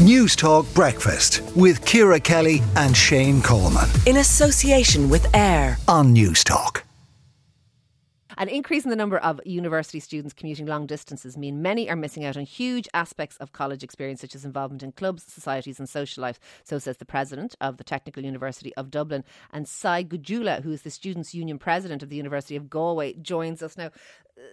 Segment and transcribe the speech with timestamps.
[0.00, 3.86] Newstalk Breakfast with Ciara Kelly and Shane Coleman.
[4.06, 6.84] In association with AIR on Newstalk.
[8.38, 12.24] An increase in the number of university students commuting long distances mean many are missing
[12.24, 16.22] out on huge aspects of college experience, such as involvement in clubs, societies, and social
[16.22, 16.40] life.
[16.64, 20.80] So says the president of the Technical University of Dublin, and Sai Gujulla, who is
[20.80, 23.90] the Students' Union president of the University of Galway, joins us now.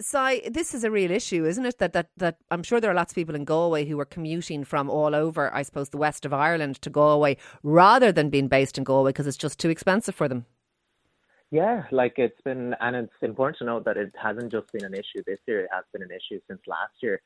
[0.00, 1.78] Sai, this is a real issue, isn't it?
[1.78, 4.64] That that that I'm sure there are lots of people in Galway who are commuting
[4.64, 8.78] from all over, I suppose, the west of Ireland to Galway, rather than being based
[8.78, 10.46] in Galway because it's just too expensive for them.
[11.50, 14.94] Yeah, like it's been, and it's important to note that it hasn't just been an
[14.94, 17.20] issue this year, it has been an issue since last year.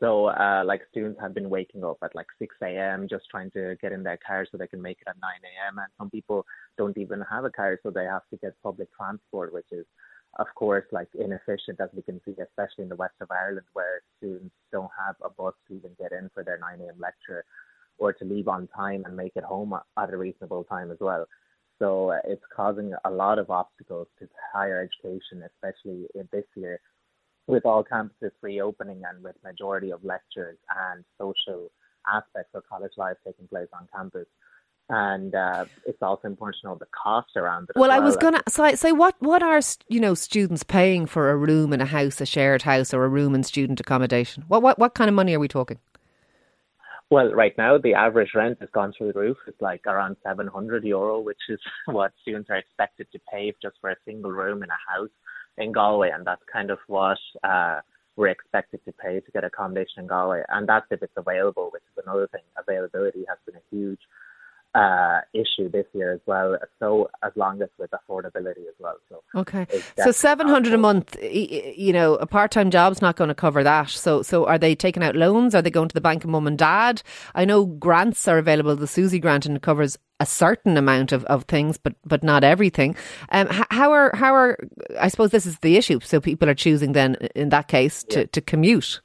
[0.00, 3.06] So, uh, like students have been waking up at like 6 a.m.
[3.08, 5.78] just trying to get in their car so they can make it at 9 a.m.
[5.78, 6.46] And some people
[6.78, 9.84] don't even have a car, so they have to get public transport, which is,
[10.38, 14.02] of course, like inefficient as we can see, especially in the west of Ireland, where
[14.18, 16.96] students don't have a bus to even get in for their 9 a.m.
[16.98, 17.44] lecture
[17.98, 21.26] or to leave on time and make it home at a reasonable time as well.
[21.78, 26.80] So uh, it's causing a lot of obstacles to higher education, especially in this year,
[27.46, 30.58] with all campuses reopening and with majority of lectures
[30.92, 31.70] and social
[32.12, 34.26] aspects of college life taking place on campus.
[34.88, 37.76] And uh, it's also important to know the cost around it.
[37.76, 37.96] Well, well.
[37.96, 41.72] I was gonna say, say what what are you know students paying for a room
[41.72, 44.44] in a house, a shared house, or a room in student accommodation?
[44.46, 45.78] What what what kind of money are we talking?
[47.08, 49.36] Well, right now the average rent has gone through the roof.
[49.46, 53.90] It's like around 700 euro, which is what students are expected to pay just for
[53.90, 55.10] a single room in a house
[55.58, 57.80] in Galway, and that's kind of what uh,
[58.16, 61.82] we're expected to pay to get accommodation in Galway, and that's if it's available, which
[61.82, 62.42] is another thing.
[62.58, 64.00] Availability has been a huge
[64.76, 66.58] uh, issue this year as well.
[66.78, 68.96] So as long as with affordability as well.
[69.08, 71.16] So okay, so seven hundred a month.
[71.22, 73.88] You know, a part time job's not going to cover that.
[73.88, 75.54] So so are they taking out loans?
[75.54, 77.02] Are they going to the bank of mum and dad?
[77.34, 78.76] I know grants are available.
[78.76, 82.44] The SUSI grant and it covers a certain amount of, of things, but but not
[82.44, 82.96] everything.
[83.30, 84.58] Um, how are how are
[85.00, 86.00] I suppose this is the issue.
[86.02, 88.26] So people are choosing then in that case to, yeah.
[88.32, 89.00] to commute.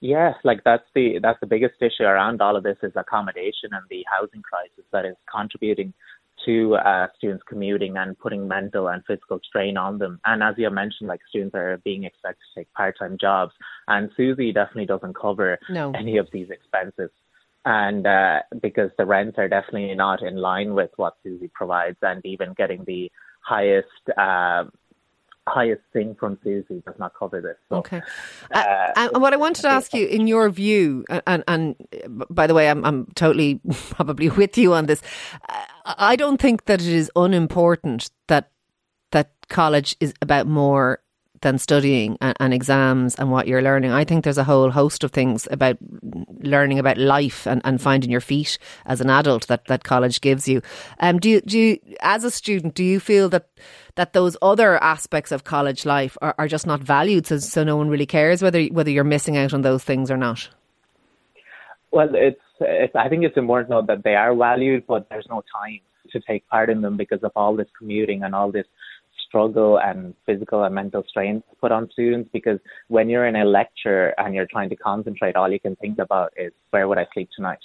[0.00, 3.82] Yeah, like that's the that's the biggest issue around all of this is accommodation and
[3.88, 5.94] the housing crisis that is contributing
[6.44, 10.20] to uh, students commuting and putting mental and physical strain on them.
[10.26, 13.52] And as you mentioned, like students are being expected to take part-time jobs,
[13.88, 15.92] and SUSI definitely doesn't cover no.
[15.92, 17.10] any of these expenses.
[17.64, 22.24] And uh, because the rents are definitely not in line with what SUSI provides, and
[22.24, 23.86] even getting the highest
[24.16, 24.64] uh,
[25.48, 27.56] highest thing from SUSI does not cover this.
[27.68, 28.02] So, okay.
[28.52, 31.76] Uh, uh, and what I wanted to ask you, in your view, and, and
[32.30, 35.02] by the way, I'm, I'm totally probably with you on this.
[35.84, 38.50] I don't think that it is unimportant that
[39.12, 41.00] that college is about more
[41.42, 43.90] than studying and, and, exams and what you're learning.
[43.90, 45.76] I think there's a whole host of things about
[46.40, 50.48] learning about life and, and finding your feet as an adult that, that college gives
[50.48, 50.62] you.
[51.00, 53.48] Um, do you, do you, as a student, do you feel that
[53.96, 57.76] that those other aspects of college life are, are just not valued, so, so no
[57.76, 60.48] one really cares whether whether you're missing out on those things or not?
[61.90, 65.26] Well, it's, it's I think it's important to note that they are valued, but there's
[65.30, 65.80] no time
[66.12, 68.66] to take part in them because of all this commuting and all this
[69.26, 74.14] struggle and physical and mental strain put on students because when you're in a lecture
[74.18, 77.28] and you're trying to concentrate, all you can think about is where would I sleep
[77.34, 77.58] tonight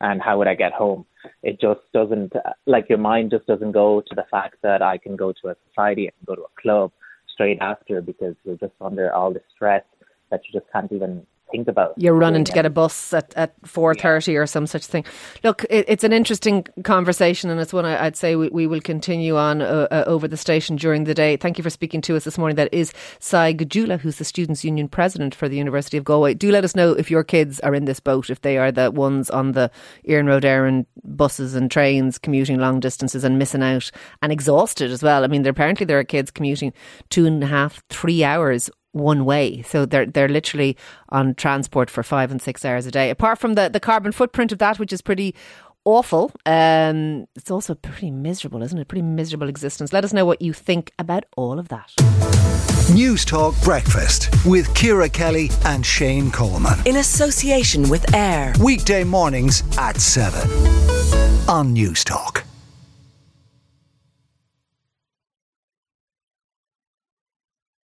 [0.00, 1.06] and how would I get home?
[1.42, 2.32] It just doesn't,
[2.66, 5.56] like your mind just doesn't go to the fact that I can go to a
[5.68, 6.90] society, can go to a club
[7.32, 9.84] straight after because you're just under all the stress
[10.30, 11.94] that you just can't even think about.
[11.96, 14.38] You're running to get a bus at, at 4.30 yeah.
[14.40, 15.04] or some such thing.
[15.44, 18.80] Look, it, it's an interesting conversation and it's one I, would say we, we, will
[18.80, 21.36] continue on uh, uh, over the station during the day.
[21.36, 22.56] Thank you for speaking to us this morning.
[22.56, 26.34] That is Sai Gujulla, who's the Students' Union President for the University of Galway.
[26.34, 28.90] Do let us know if your kids are in this boat, if they are the
[28.90, 29.70] ones on the
[30.08, 33.90] Iarnród Éireann buses and trains commuting long distances and missing out
[34.22, 35.22] and exhausted as well.
[35.22, 36.72] I mean, apparently there are kids commuting
[37.10, 39.62] two and a half, three hours one way.
[39.62, 40.76] So they're they're literally
[41.08, 43.10] on transport for five and six hours a day.
[43.10, 45.34] Apart from the, the carbon footprint of that, which is pretty
[45.84, 48.88] awful, um, it's also pretty miserable, isn't it?
[48.88, 49.92] Pretty miserable existence.
[49.92, 51.92] Let us know what you think about all of that.
[52.92, 56.78] Newstalk Breakfast with Ciara Kelly and Shane Coleman.
[56.84, 58.52] In association with AIR.
[58.60, 60.40] Weekday mornings at 7
[61.48, 62.41] on Newstalk.